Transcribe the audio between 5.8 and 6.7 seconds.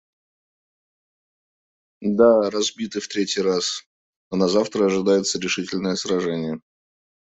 сражение.